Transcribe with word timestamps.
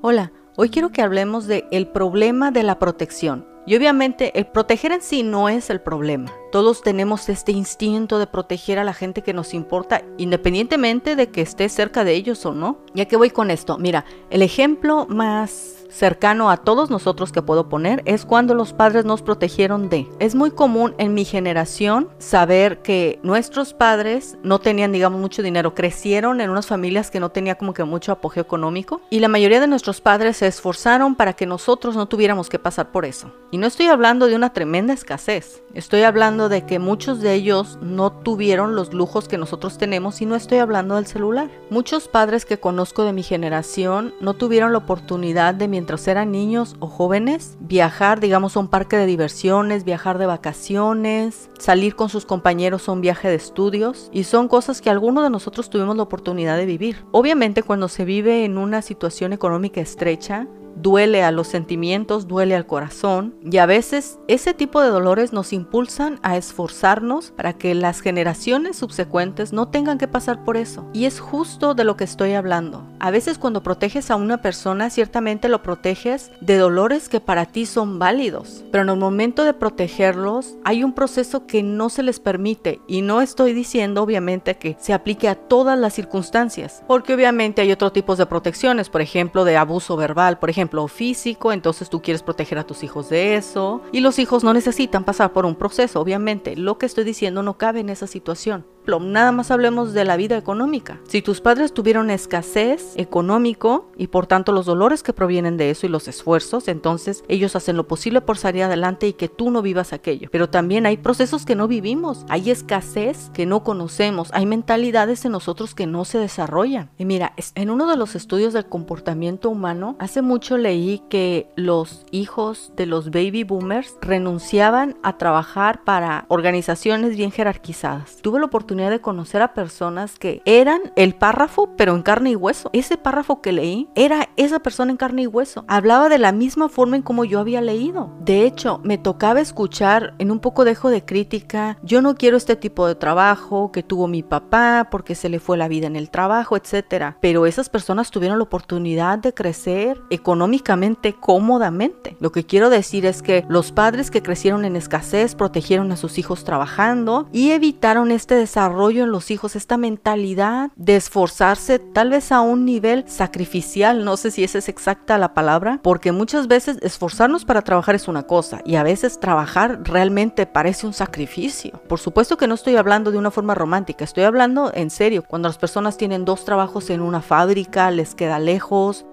Hola, 0.00 0.30
hoy 0.54 0.68
quiero 0.68 0.90
que 0.90 1.02
hablemos 1.02 1.48
de 1.48 1.66
el 1.72 1.88
problema 1.88 2.52
de 2.52 2.62
la 2.62 2.78
protección. 2.78 3.44
Y 3.68 3.76
obviamente 3.76 4.32
el 4.38 4.46
proteger 4.46 4.92
en 4.92 5.02
sí 5.02 5.22
no 5.22 5.50
es 5.50 5.68
el 5.68 5.82
problema. 5.82 6.32
Todos 6.50 6.80
tenemos 6.80 7.28
este 7.28 7.52
instinto 7.52 8.18
de 8.18 8.26
proteger 8.26 8.78
a 8.78 8.84
la 8.84 8.94
gente 8.94 9.20
que 9.20 9.34
nos 9.34 9.52
importa, 9.52 10.02
independientemente 10.16 11.16
de 11.16 11.28
que 11.28 11.42
esté 11.42 11.68
cerca 11.68 12.02
de 12.02 12.14
ellos 12.14 12.46
o 12.46 12.54
no. 12.54 12.78
Ya 12.94 13.04
que 13.04 13.18
voy 13.18 13.28
con 13.28 13.50
esto, 13.50 13.76
mira, 13.76 14.06
el 14.30 14.40
ejemplo 14.40 15.06
más 15.10 15.78
cercano 15.90 16.50
a 16.50 16.58
todos 16.58 16.90
nosotros 16.90 17.32
que 17.32 17.42
puedo 17.42 17.68
poner 17.68 18.02
es 18.04 18.24
cuando 18.24 18.54
los 18.54 18.72
padres 18.72 19.04
nos 19.04 19.22
protegieron 19.22 19.88
de. 19.88 20.06
Es 20.18 20.34
muy 20.34 20.50
común 20.50 20.94
en 20.98 21.14
mi 21.14 21.24
generación 21.24 22.08
saber 22.18 22.82
que 22.82 23.18
nuestros 23.22 23.74
padres 23.74 24.36
no 24.42 24.58
tenían, 24.58 24.92
digamos, 24.92 25.20
mucho 25.20 25.42
dinero, 25.42 25.74
crecieron 25.74 26.40
en 26.40 26.50
unas 26.50 26.66
familias 26.66 27.10
que 27.10 27.20
no 27.20 27.30
tenía 27.30 27.56
como 27.56 27.74
que 27.74 27.84
mucho 27.84 28.12
apogeo 28.12 28.42
económico 28.42 29.00
y 29.10 29.20
la 29.20 29.28
mayoría 29.28 29.60
de 29.60 29.66
nuestros 29.66 30.00
padres 30.00 30.38
se 30.38 30.46
esforzaron 30.46 31.14
para 31.14 31.32
que 31.32 31.46
nosotros 31.46 31.96
no 31.96 32.06
tuviéramos 32.06 32.48
que 32.48 32.58
pasar 32.58 32.92
por 32.92 33.04
eso. 33.04 33.32
No 33.58 33.66
estoy 33.66 33.86
hablando 33.86 34.26
de 34.26 34.36
una 34.36 34.52
tremenda 34.52 34.94
escasez, 34.94 35.62
estoy 35.74 36.02
hablando 36.02 36.48
de 36.48 36.64
que 36.64 36.78
muchos 36.78 37.20
de 37.20 37.34
ellos 37.34 37.78
no 37.82 38.12
tuvieron 38.12 38.76
los 38.76 38.94
lujos 38.94 39.28
que 39.28 39.36
nosotros 39.36 39.78
tenemos 39.78 40.22
y 40.22 40.26
no 40.26 40.36
estoy 40.36 40.58
hablando 40.58 40.94
del 40.94 41.06
celular. 41.06 41.50
Muchos 41.68 42.08
padres 42.08 42.44
que 42.44 42.60
conozco 42.60 43.04
de 43.04 43.12
mi 43.12 43.22
generación 43.22 44.14
no 44.20 44.34
tuvieron 44.34 44.72
la 44.72 44.78
oportunidad 44.78 45.54
de 45.54 45.68
mientras 45.68 46.06
eran 46.08 46.30
niños 46.30 46.76
o 46.78 46.86
jóvenes, 46.86 47.56
viajar, 47.60 48.20
digamos, 48.20 48.56
a 48.56 48.60
un 48.60 48.68
parque 48.68 48.96
de 48.96 49.06
diversiones, 49.06 49.84
viajar 49.84 50.18
de 50.18 50.26
vacaciones, 50.26 51.50
salir 51.58 51.96
con 51.96 52.08
sus 52.08 52.26
compañeros 52.26 52.88
a 52.88 52.92
un 52.92 53.00
viaje 53.00 53.28
de 53.28 53.34
estudios, 53.34 54.08
y 54.12 54.24
son 54.24 54.48
cosas 54.48 54.80
que 54.80 54.90
algunos 54.90 55.24
de 55.24 55.30
nosotros 55.30 55.68
tuvimos 55.68 55.96
la 55.96 56.04
oportunidad 56.04 56.56
de 56.56 56.66
vivir. 56.66 57.04
Obviamente 57.10 57.62
cuando 57.62 57.88
se 57.88 58.04
vive 58.04 58.44
en 58.44 58.56
una 58.56 58.82
situación 58.82 59.32
económica 59.32 59.80
estrecha, 59.80 60.46
duele 60.82 61.22
a 61.22 61.32
los 61.32 61.48
sentimientos, 61.48 62.28
duele 62.28 62.54
al 62.54 62.66
corazón 62.66 63.34
y 63.42 63.58
a 63.58 63.66
veces 63.66 64.18
ese 64.28 64.54
tipo 64.54 64.80
de 64.80 64.88
dolores 64.88 65.32
nos 65.32 65.52
impulsan 65.52 66.18
a 66.22 66.36
esforzarnos 66.36 67.30
para 67.30 67.52
que 67.52 67.74
las 67.74 68.00
generaciones 68.00 68.76
subsecuentes 68.76 69.52
no 69.52 69.68
tengan 69.68 69.98
que 69.98 70.08
pasar 70.08 70.44
por 70.44 70.56
eso. 70.56 70.86
Y 70.92 71.04
es 71.04 71.20
justo 71.20 71.74
de 71.74 71.84
lo 71.84 71.96
que 71.96 72.04
estoy 72.04 72.32
hablando. 72.32 72.86
A 73.00 73.10
veces 73.10 73.38
cuando 73.38 73.62
proteges 73.62 74.10
a 74.10 74.16
una 74.16 74.42
persona, 74.42 74.90
ciertamente 74.90 75.48
lo 75.48 75.62
proteges 75.62 76.30
de 76.40 76.56
dolores 76.56 77.08
que 77.08 77.20
para 77.20 77.46
ti 77.46 77.66
son 77.66 77.98
válidos, 77.98 78.64
pero 78.70 78.82
en 78.82 78.90
el 78.90 78.96
momento 78.96 79.44
de 79.44 79.54
protegerlos 79.54 80.54
hay 80.64 80.84
un 80.84 80.92
proceso 80.92 81.46
que 81.46 81.62
no 81.62 81.88
se 81.88 82.02
les 82.02 82.20
permite 82.20 82.80
y 82.86 83.02
no 83.02 83.20
estoy 83.20 83.52
diciendo 83.52 84.02
obviamente 84.02 84.56
que 84.56 84.76
se 84.80 84.92
aplique 84.92 85.28
a 85.28 85.34
todas 85.34 85.78
las 85.78 85.94
circunstancias, 85.94 86.82
porque 86.86 87.14
obviamente 87.14 87.62
hay 87.62 87.72
otro 87.72 87.92
tipos 87.92 88.18
de 88.18 88.26
protecciones, 88.26 88.88
por 88.88 89.00
ejemplo 89.00 89.44
de 89.44 89.56
abuso 89.56 89.96
verbal, 89.96 90.38
por 90.38 90.50
ejemplo 90.50 90.67
físico, 90.88 91.52
entonces 91.52 91.90
tú 91.90 92.02
quieres 92.02 92.22
proteger 92.22 92.58
a 92.58 92.64
tus 92.64 92.82
hijos 92.84 93.08
de 93.08 93.36
eso. 93.36 93.82
Y 93.92 94.00
los 94.00 94.18
hijos 94.18 94.44
no 94.44 94.52
necesitan 94.54 95.04
pasar 95.04 95.32
por 95.32 95.46
un 95.46 95.54
proceso, 95.54 96.00
obviamente. 96.00 96.56
Lo 96.56 96.78
que 96.78 96.86
estoy 96.86 97.04
diciendo 97.04 97.42
no 97.42 97.58
cabe 97.58 97.80
en 97.80 97.88
esa 97.88 98.06
situación 98.06 98.64
nada 98.98 99.30
más 99.32 99.50
hablemos 99.50 99.92
de 99.92 100.04
la 100.04 100.16
vida 100.16 100.38
económica. 100.38 101.00
Si 101.06 101.20
tus 101.20 101.42
padres 101.42 101.74
tuvieron 101.74 102.10
escasez 102.10 102.94
económico 102.96 103.90
y 103.96 104.06
por 104.06 104.26
tanto 104.26 104.52
los 104.52 104.64
dolores 104.64 105.02
que 105.02 105.12
provienen 105.12 105.58
de 105.58 105.70
eso 105.70 105.86
y 105.86 105.90
los 105.90 106.08
esfuerzos, 106.08 106.68
entonces 106.68 107.22
ellos 107.28 107.54
hacen 107.54 107.76
lo 107.76 107.86
posible 107.86 108.22
por 108.22 108.38
salir 108.38 108.62
adelante 108.62 109.06
y 109.06 109.12
que 109.12 109.28
tú 109.28 109.50
no 109.50 109.60
vivas 109.60 109.92
aquello. 109.92 110.28
Pero 110.32 110.48
también 110.48 110.86
hay 110.86 110.96
procesos 110.96 111.44
que 111.44 111.54
no 111.54 111.68
vivimos, 111.68 112.24
hay 112.28 112.50
escasez 112.50 113.30
que 113.34 113.44
no 113.44 113.62
conocemos, 113.62 114.30
hay 114.32 114.46
mentalidades 114.46 115.24
en 115.24 115.32
nosotros 115.32 115.74
que 115.74 115.86
no 115.86 116.04
se 116.04 116.18
desarrollan. 116.18 116.90
Y 116.96 117.04
mira, 117.04 117.34
en 117.54 117.70
uno 117.70 117.86
de 117.88 117.96
los 117.96 118.14
estudios 118.14 118.52
del 118.52 118.66
comportamiento 118.66 119.50
humano, 119.50 119.96
hace 119.98 120.22
mucho 120.22 120.56
leí 120.56 121.02
que 121.10 121.50
los 121.56 122.06
hijos 122.10 122.72
de 122.76 122.86
los 122.86 123.10
baby 123.10 123.44
boomers 123.44 123.96
renunciaban 124.00 124.96
a 125.02 125.18
trabajar 125.18 125.84
para 125.84 126.24
organizaciones 126.28 127.16
bien 127.16 127.32
jerarquizadas. 127.32 128.16
Tuve 128.22 128.38
la 128.38 128.46
oportunidad 128.46 128.77
de 128.78 129.00
conocer 129.00 129.42
a 129.42 129.52
personas 129.54 130.18
que 130.18 130.40
eran 130.44 130.80
el 130.96 131.14
párrafo, 131.14 131.70
pero 131.76 131.94
en 131.94 132.02
carne 132.02 132.30
y 132.30 132.36
hueso. 132.36 132.70
Ese 132.72 132.96
párrafo 132.96 133.40
que 133.42 133.52
leí 133.52 133.88
era 133.94 134.28
esa 134.36 134.60
persona 134.60 134.92
en 134.92 134.96
carne 134.96 135.22
y 135.22 135.26
hueso. 135.26 135.64
Hablaba 135.66 136.08
de 136.08 136.18
la 136.18 136.32
misma 136.32 136.68
forma 136.68 136.96
en 136.96 137.02
como 137.02 137.24
yo 137.24 137.40
había 137.40 137.60
leído. 137.60 138.10
De 138.20 138.46
hecho, 138.46 138.80
me 138.84 138.98
tocaba 138.98 139.40
escuchar 139.40 140.14
en 140.18 140.30
un 140.30 140.38
poco 140.38 140.64
dejo 140.64 140.90
de 140.90 141.04
crítica, 141.04 141.78
yo 141.82 142.02
no 142.02 142.14
quiero 142.14 142.36
este 142.36 142.56
tipo 142.56 142.86
de 142.86 142.94
trabajo 142.94 143.72
que 143.72 143.82
tuvo 143.82 144.06
mi 144.06 144.22
papá 144.22 144.88
porque 144.90 145.14
se 145.14 145.28
le 145.28 145.40
fue 145.40 145.56
la 145.56 145.68
vida 145.68 145.86
en 145.86 145.96
el 145.96 146.10
trabajo, 146.10 146.56
etcétera. 146.56 147.16
Pero 147.20 147.46
esas 147.46 147.68
personas 147.68 148.10
tuvieron 148.10 148.38
la 148.38 148.44
oportunidad 148.44 149.18
de 149.18 149.34
crecer 149.34 150.00
económicamente 150.10 151.14
cómodamente. 151.14 152.16
Lo 152.20 152.32
que 152.32 152.44
quiero 152.44 152.70
decir 152.70 153.06
es 153.06 153.22
que 153.22 153.44
los 153.48 153.72
padres 153.72 154.10
que 154.10 154.22
crecieron 154.22 154.64
en 154.64 154.76
escasez 154.76 155.34
protegieron 155.34 155.90
a 155.92 155.96
sus 155.96 156.18
hijos 156.18 156.44
trabajando 156.44 157.28
y 157.32 157.50
evitaron 157.50 158.10
este 158.10 158.34
desarrollo 158.34 158.57
desarrollo 158.58 159.04
en 159.04 159.12
los 159.12 159.30
hijos, 159.30 159.54
esta 159.54 159.76
mentalidad 159.76 160.70
de 160.74 160.96
esforzarse 160.96 161.78
tal 161.78 162.10
vez 162.10 162.32
a 162.32 162.40
un 162.40 162.64
nivel 162.64 163.04
sacrificial, 163.06 164.04
no 164.04 164.16
sé 164.16 164.32
si 164.32 164.42
esa 164.42 164.58
es 164.58 164.68
exacta 164.68 165.16
la 165.16 165.32
palabra, 165.32 165.78
porque 165.80 166.10
muchas 166.10 166.48
veces 166.48 166.78
esforzarnos 166.82 167.44
para 167.44 167.62
trabajar 167.62 167.94
es 167.94 168.08
una 168.08 168.24
cosa 168.24 168.60
y 168.64 168.74
a 168.74 168.82
veces 168.82 169.20
trabajar 169.20 169.80
realmente 169.84 170.44
parece 170.46 170.88
un 170.88 170.92
sacrificio. 170.92 171.80
Por 171.88 172.00
supuesto 172.00 172.36
que 172.36 172.48
no 172.48 172.54
estoy 172.54 172.74
hablando 172.74 173.12
de 173.12 173.18
una 173.18 173.30
forma 173.30 173.54
romántica, 173.54 174.04
estoy 174.04 174.24
hablando 174.24 174.72
en 174.74 174.90
serio, 174.90 175.22
cuando 175.22 175.48
las 175.48 175.58
personas 175.58 175.96
tienen 175.96 176.24
dos 176.24 176.44
trabajos 176.44 176.90
en 176.90 177.00
una 177.00 177.22
fábrica, 177.22 177.92
les 177.92 178.16
queda 178.16 178.40
lejos, 178.40 179.06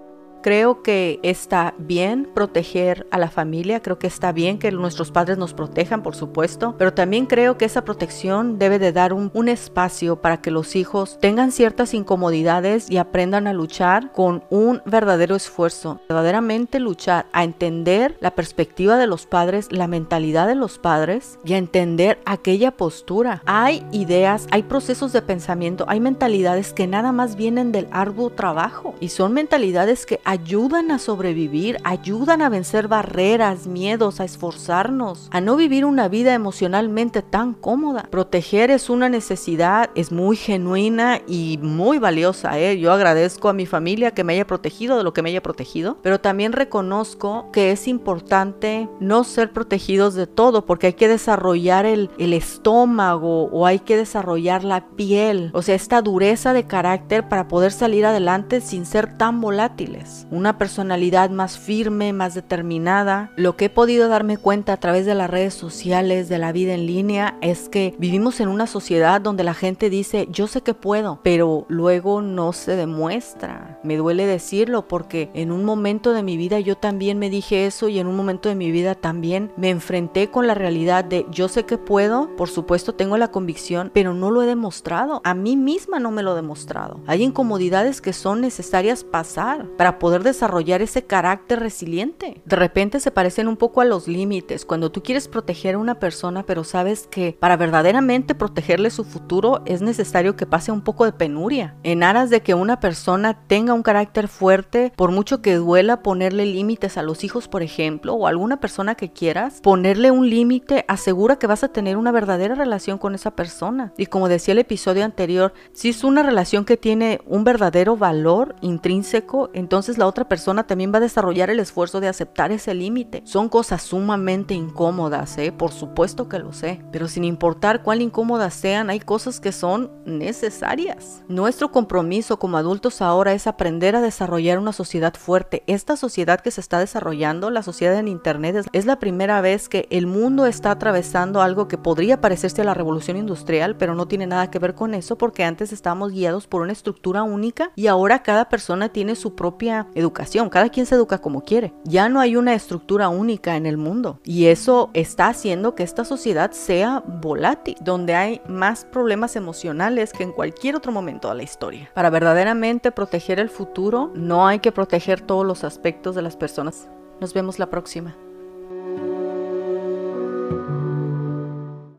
Creo 0.46 0.84
que 0.84 1.20
está 1.24 1.74
bien 1.80 2.30
proteger 2.32 3.08
a 3.10 3.18
la 3.18 3.32
familia, 3.32 3.80
creo 3.80 3.98
que 3.98 4.06
está 4.06 4.32
bien 4.32 4.60
que 4.60 4.72
nuestros 4.72 5.10
padres 5.10 5.40
nos 5.40 5.56
protejan, 5.56 6.04
por 6.04 6.14
supuesto, 6.16 6.76
pero 6.78 6.94
también 6.94 7.26
creo 7.26 7.58
que 7.58 7.66
esa 7.66 7.84
protección 7.84 8.60
debe 8.60 8.78
de 8.78 8.92
dar 8.92 9.12
un, 9.12 9.32
espacio 9.50 10.22
para 10.22 10.42
que 10.42 10.52
los 10.52 10.76
hijos 10.76 11.18
tengan 11.20 11.52
ciertas 11.52 11.96
incomodidades 11.96 12.92
y 12.92 12.98
aprendan 12.98 13.48
a 13.48 13.54
luchar 13.54 14.12
con 14.12 14.44
un 14.52 14.84
verdadero 14.86 15.36
esfuerzo, 15.36 16.00
verdaderamente 16.08 16.80
luchar 16.80 17.26
a 17.32 17.44
entender 17.44 18.16
la 18.20 18.36
perspectiva 18.36 18.98
de 18.98 19.08
los 19.08 19.26
padres, 19.26 19.72
la 19.72 19.88
mentalidad 19.88 20.48
de 20.48 20.54
los 20.54 20.78
padres 20.78 21.40
y 21.44 21.54
a 21.54 21.58
entender 21.58 22.20
aquella 22.26 22.70
postura. 22.70 23.42
Hay 23.46 23.84
ideas, 23.92 24.48
hay 24.52 24.62
procesos 24.62 25.12
de 25.12 25.24
pensamiento, 25.24 25.86
hay 25.88 26.00
mentalidades 26.00 26.72
que 26.72 26.86
nada 26.86 27.12
más 27.12 27.36
vienen 27.36 27.72
del 27.72 27.88
arduo 27.92 28.30
trabajo 28.30 28.94
y 29.00 29.10
son 29.10 29.34
mentalidades 29.34 30.06
que 30.06 30.20
ayudan 30.36 30.92
a 30.92 31.00
sobrevivir, 31.00 31.78
ayudan 31.86 32.42
a 32.42 32.50
vencer 32.50 32.90
barreras, 32.90 33.68
miedos, 33.68 34.20
a 34.20 34.26
esforzarnos, 34.26 35.30
a 35.32 35.40
no 35.40 35.56
vivir 35.56 35.86
una 35.86 36.10
vida 36.10 36.34
emocionalmente 36.34 37.22
tan 37.22 37.54
cómoda. 37.54 38.08
Proteger 38.12 38.70
es 38.70 38.90
una 38.90 39.08
necesidad, 39.08 39.92
es 39.96 40.12
muy 40.12 40.36
genuina 40.36 41.22
y 41.26 41.58
muy 41.62 42.00
valiosa. 42.00 42.60
¿eh? 42.60 42.78
Yo 42.78 42.92
agradezco 42.92 43.48
a 43.48 43.54
mi 43.54 43.66
familia 43.66 44.12
que 44.12 44.26
me 44.26 44.34
haya 44.34 44.46
protegido 44.46 44.98
de 44.98 45.06
lo 45.06 45.14
que 45.14 45.22
me 45.22 45.30
haya 45.30 45.42
protegido, 45.42 45.98
pero 46.02 46.20
también 46.20 46.52
reconozco 46.52 47.50
que 47.54 47.72
es 47.72 47.88
importante 47.88 48.90
no 49.00 49.24
ser 49.24 49.54
protegidos 49.54 50.16
de 50.16 50.28
todo 50.28 50.66
porque 50.66 50.88
hay 50.88 50.94
que 50.94 51.08
desarrollar 51.08 51.86
el, 51.86 52.10
el 52.18 52.34
estómago 52.34 53.46
o 53.46 53.66
hay 53.66 53.80
que 53.80 53.96
desarrollar 53.96 54.66
la 54.66 54.88
piel, 54.90 55.50
o 55.54 55.62
sea, 55.62 55.76
esta 55.76 56.02
dureza 56.02 56.52
de 56.52 56.66
carácter 56.66 57.30
para 57.30 57.48
poder 57.48 57.72
salir 57.72 58.06
adelante 58.06 58.60
sin 58.60 58.86
ser 58.86 59.18
tan 59.18 59.40
volátiles 59.40 60.15
una 60.32 60.58
personalidad 60.58 61.30
más 61.30 61.58
firme, 61.58 62.14
más 62.14 62.34
determinada. 62.34 63.32
Lo 63.36 63.56
que 63.56 63.66
he 63.66 63.70
podido 63.70 64.08
darme 64.08 64.38
cuenta 64.38 64.74
a 64.74 64.78
través 64.78 65.06
de 65.06 65.16
las 65.16 65.30
redes 65.30 65.54
sociales, 65.54 66.30
de 66.30 66.38
la 66.38 66.52
vida 66.52 66.74
en 66.74 66.86
línea, 66.86 67.38
es 67.42 67.70
que 67.70 67.96
vivimos 67.98 68.40
en 68.40 68.50
una 68.50 68.68
sociedad 68.68 69.22
donde 69.22 69.44
la 69.44 69.54
gente 69.54 69.90
dice, 69.90 70.28
yo 70.32 70.48
sé 70.48 70.62
que 70.62 70.74
puedo, 70.74 71.20
pero 71.24 71.66
luego 71.70 72.22
no 72.22 72.54
se 72.54 72.76
demuestra. 72.76 73.75
Me 73.86 73.98
duele 73.98 74.26
decirlo 74.26 74.88
porque 74.88 75.30
en 75.36 75.52
un 75.52 75.64
momento 75.64 76.12
de 76.12 76.24
mi 76.24 76.38
vida 76.38 76.60
yo 76.60 76.76
también 76.76 77.20
me 77.20 77.30
dije 77.30 77.68
eso 77.68 77.88
y 77.88 78.00
en 78.00 78.08
un 78.08 78.16
momento 78.16 78.50
de 78.50 78.56
mi 78.56 78.72
vida 78.72 78.96
también 78.96 79.52
me 79.58 79.70
enfrenté 79.70 80.32
con 80.32 80.48
la 80.48 80.56
realidad 80.56 81.06
de 81.06 81.28
yo 81.30 81.48
sé 81.48 81.66
que 81.66 81.78
puedo, 81.78 82.36
por 82.36 82.50
supuesto 82.50 82.96
tengo 82.96 83.18
la 83.18 83.30
convicción, 83.30 83.92
pero 83.94 84.16
no 84.16 84.32
lo 84.32 84.42
he 84.42 84.48
demostrado. 84.48 85.22
A 85.24 85.36
mí 85.36 85.56
misma 85.56 86.00
no 86.00 86.10
me 86.10 86.24
lo 86.24 86.34
he 86.34 86.36
demostrado. 86.36 87.00
Hay 87.06 87.22
incomodidades 87.22 88.02
que 88.02 88.12
son 88.12 88.42
necesarias 88.42 89.04
pasar 89.04 89.68
para 89.78 90.00
poder 90.00 90.24
desarrollar 90.24 90.82
ese 90.82 91.06
carácter 91.06 91.60
resiliente. 91.60 92.42
De 92.44 92.56
repente 92.56 93.00
se 93.00 93.12
parecen 93.12 93.48
un 93.48 93.58
poco 93.58 93.82
a 93.82 93.86
los 93.86 94.08
límites. 94.08 94.66
Cuando 94.66 94.92
tú 94.92 95.04
quieres 95.04 95.28
proteger 95.28 95.76
a 95.76 95.80
una 95.80 96.00
persona, 96.00 96.44
pero 96.44 96.64
sabes 96.64 97.06
que 97.06 97.38
para 97.40 97.56
verdaderamente 97.56 98.34
protegerle 98.34 98.90
su 98.90 99.04
futuro 99.04 99.62
es 99.66 99.84
necesario 99.84 100.36
que 100.36 100.48
pase 100.48 100.72
un 100.72 100.82
poco 100.82 101.06
de 101.06 101.14
penuria, 101.14 101.76
en 101.84 102.02
aras 102.02 102.32
de 102.32 102.42
que 102.42 102.56
una 102.56 102.80
persona 102.80 103.46
tenga 103.48 103.75
un 103.76 103.84
carácter 103.84 104.28
fuerte, 104.28 104.92
por 104.96 105.12
mucho 105.12 105.42
que 105.42 105.56
duela 105.56 106.02
ponerle 106.02 106.46
límites 106.46 106.98
a 106.98 107.04
los 107.04 107.24
hijos, 107.24 107.48
por 107.48 107.64
ejemplo, 107.64 108.14
o 108.14 108.26
a 108.26 108.30
alguna 108.30 108.60
persona 108.60 108.96
que 108.96 109.12
quieras, 109.12 109.60
ponerle 109.62 110.12
un 110.12 110.30
límite 110.30 110.86
asegura 110.88 111.38
que 111.38 111.48
vas 111.48 111.64
a 111.64 111.70
tener 111.70 111.98
una 111.98 112.12
verdadera 112.12 112.56
relación 112.56 112.98
con 112.98 113.16
esa 113.16 113.32
persona. 113.32 113.94
Y 113.98 114.08
como 114.08 114.30
decía 114.30 114.54
el 114.54 114.60
episodio 114.60 115.06
anterior, 115.06 115.54
si 115.74 115.90
es 115.90 116.04
una 116.04 116.24
relación 116.24 116.66
que 116.66 116.78
tiene 116.78 117.22
un 117.26 117.44
verdadero 117.44 117.98
valor 117.98 118.56
intrínseco, 118.62 119.50
entonces 119.54 119.98
la 119.98 120.08
otra 120.08 120.28
persona 120.28 120.68
también 120.68 120.94
va 120.94 120.98
a 120.98 121.02
desarrollar 121.02 121.50
el 121.50 121.60
esfuerzo 121.60 122.00
de 122.00 122.08
aceptar 122.08 122.52
ese 122.52 122.74
límite. 122.74 123.22
Son 123.26 123.50
cosas 123.50 123.82
sumamente 123.82 124.54
incómodas, 124.54 125.38
¿eh? 125.38 125.52
por 125.52 125.72
supuesto 125.72 126.30
que 126.30 126.40
lo 126.40 126.54
sé, 126.54 126.82
pero 126.92 127.08
sin 127.08 127.24
importar 127.24 127.84
cuál 127.84 128.02
incómodas 128.02 128.54
sean, 128.54 128.90
hay 128.90 129.00
cosas 129.00 129.40
que 129.40 129.52
son 129.52 129.92
necesarias. 130.06 131.24
Nuestro 131.28 131.72
compromiso 131.72 132.38
como 132.40 132.58
adultos 132.58 133.02
ahora 133.02 133.34
es 133.34 133.48
aprender 133.48 133.65
a 133.66 134.02
desarrollar 134.02 134.60
una 134.60 134.74
sociedad 134.74 135.16
fuerte. 135.16 135.64
Esta 135.66 135.98
sociedad 135.98 136.40
que 136.40 136.52
se 136.52 136.62
está 136.62 136.78
desarrollando, 136.78 137.50
la 137.50 137.64
sociedad 137.64 137.98
en 137.98 138.08
Internet, 138.08 138.68
es 138.74 138.86
la 138.86 139.00
primera 139.00 139.42
vez 139.42 139.70
que 139.70 139.88
el 139.90 140.06
mundo 140.06 140.46
está 140.46 140.70
atravesando 140.70 141.42
algo 141.42 141.68
que 141.68 141.80
podría 141.80 142.22
parecerse 142.22 142.62
a 142.62 142.66
la 142.66 142.76
revolución 142.76 143.18
industrial, 143.18 143.76
pero 143.76 143.96
no 143.96 144.08
tiene 144.08 144.28
nada 144.28 144.52
que 144.52 144.60
ver 144.60 144.76
con 144.76 144.94
eso 144.94 145.18
porque 145.18 145.44
antes 145.44 145.74
estábamos 145.74 146.12
guiados 146.12 146.46
por 146.46 146.62
una 146.62 146.74
estructura 146.74 147.24
única 147.24 147.72
y 147.76 147.88
ahora 147.88 148.22
cada 148.22 148.50
persona 148.50 148.90
tiene 148.90 149.16
su 149.16 149.34
propia 149.34 149.88
educación, 149.96 150.50
cada 150.50 150.70
quien 150.70 150.86
se 150.86 150.94
educa 150.94 151.18
como 151.18 151.42
quiere. 151.42 151.74
Ya 151.86 152.08
no 152.08 152.20
hay 152.20 152.36
una 152.36 152.54
estructura 152.54 153.10
única 153.10 153.56
en 153.56 153.66
el 153.66 153.78
mundo 153.78 154.20
y 154.24 154.46
eso 154.46 154.92
está 154.94 155.28
haciendo 155.28 155.74
que 155.74 155.82
esta 155.82 156.06
sociedad 156.06 156.52
sea 156.52 157.04
volátil, 157.06 157.78
donde 157.82 158.14
hay 158.14 158.42
más 158.48 158.86
problemas 158.86 159.36
emocionales 159.36 160.14
que 160.14 160.22
en 160.22 160.34
cualquier 160.34 160.76
otro 160.76 160.92
momento 160.92 161.30
de 161.30 161.36
la 161.36 161.44
historia. 161.44 161.90
Para 161.96 162.12
verdaderamente 162.12 162.92
proteger 162.92 163.40
el 163.46 163.50
futuro, 163.50 164.12
no 164.16 164.48
hay 164.48 164.60
que 164.60 164.72
proteger 164.72 165.22
todos 165.22 165.46
los 165.46 165.64
aspectos 165.64 166.16
de 166.16 166.22
las 166.22 166.36
personas. 166.36 166.90
Nos 167.22 167.34
vemos 167.34 167.60
la 167.60 167.70
próxima. 167.70 168.18